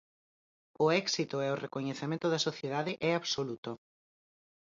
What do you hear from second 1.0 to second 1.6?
éxito e o